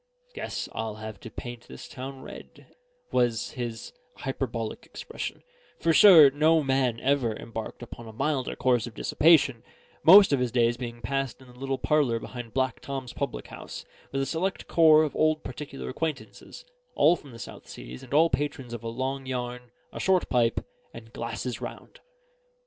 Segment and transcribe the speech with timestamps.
[0.33, 2.65] "Guess I'll have to paint this town red,"
[3.11, 5.43] was his hyperbolical expression;
[5.79, 9.61] for sure no man ever embarked upon a milder course of dissipation,
[10.01, 13.85] most of his days being passed in the little parlour behind Black Tom's public house,
[14.11, 16.65] with a select corps of old particular acquaintances,
[16.95, 20.65] all from the South Seas, and all patrons of a long yarn, a short pipe,
[20.95, 21.99] and glasses round.